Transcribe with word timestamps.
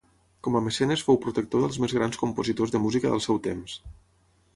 Com 0.45 0.55
a 0.59 0.59
mecenes 0.67 1.03
fou 1.09 1.19
protector 1.25 1.61
dels 1.65 1.77
més 1.83 1.93
grans 1.97 2.17
compositors 2.21 2.73
de 2.77 2.81
música 2.87 3.13
del 3.13 3.23
seu 3.27 3.39
temps. 3.49 3.77